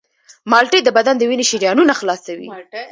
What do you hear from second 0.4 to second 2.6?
مالټې د بدن د وینې شریانونه خلاصوي.